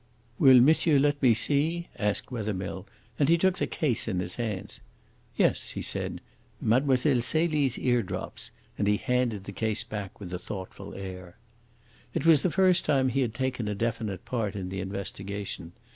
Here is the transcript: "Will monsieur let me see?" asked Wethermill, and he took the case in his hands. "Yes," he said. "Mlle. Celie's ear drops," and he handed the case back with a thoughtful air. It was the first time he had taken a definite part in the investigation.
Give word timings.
"Will 0.39 0.61
monsieur 0.61 0.97
let 0.97 1.21
me 1.21 1.35
see?" 1.35 1.87
asked 1.95 2.31
Wethermill, 2.31 2.87
and 3.19 3.29
he 3.29 3.37
took 3.37 3.59
the 3.59 3.67
case 3.67 4.07
in 4.07 4.19
his 4.19 4.37
hands. 4.37 4.79
"Yes," 5.35 5.69
he 5.77 5.83
said. 5.83 6.21
"Mlle. 6.59 6.97
Celie's 7.21 7.77
ear 7.77 8.01
drops," 8.01 8.49
and 8.79 8.87
he 8.87 8.97
handed 8.97 9.43
the 9.43 9.51
case 9.51 9.83
back 9.83 10.19
with 10.19 10.33
a 10.33 10.39
thoughtful 10.39 10.95
air. 10.95 11.37
It 12.15 12.25
was 12.25 12.41
the 12.41 12.49
first 12.49 12.83
time 12.83 13.09
he 13.09 13.21
had 13.21 13.35
taken 13.35 13.67
a 13.67 13.75
definite 13.75 14.25
part 14.25 14.55
in 14.55 14.69
the 14.69 14.79
investigation. 14.79 15.71